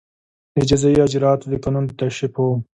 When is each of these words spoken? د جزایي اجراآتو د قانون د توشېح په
د 0.55 0.57
جزایي 0.69 0.99
اجراآتو 1.07 1.45
د 1.49 1.55
قانون 1.63 1.83
د 1.87 1.91
توشېح 1.99 2.29
په 2.35 2.41